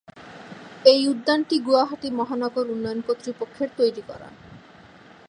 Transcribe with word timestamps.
এই 0.85 1.01
উদ্যানটি 1.07 1.55
গুয়াহাটি 1.59 2.07
মহানগর 2.11 2.65
উন্নয়ন 2.69 2.99
কর্তৃপক্ষের 3.01 3.69
তৈরি 3.77 4.01
করা। 4.01 4.27